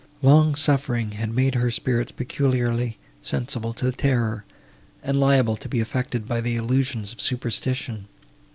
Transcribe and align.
Long 0.23 0.55
suffering 0.55 1.11
had 1.11 1.29
made 1.31 1.53
her 1.53 1.69
spirits 1.69 2.11
peculiarly 2.11 2.97
sensible 3.21 3.71
to 3.73 3.91
terror, 3.91 4.45
and 5.03 5.19
liable 5.19 5.55
to 5.57 5.69
be 5.69 5.79
affected 5.79 6.27
by 6.27 6.41
the 6.41 6.55
illusions 6.55 7.13
of 7.13 7.21
superstition. 7.21 8.07